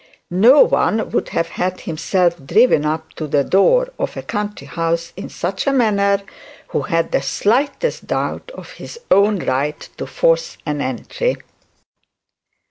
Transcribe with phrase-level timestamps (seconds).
[0.33, 2.81] No one would have had himself driven
[3.17, 6.23] to the door of a country house in such a manner
[6.69, 11.37] who had the slightest doubt of his own right to force an entry.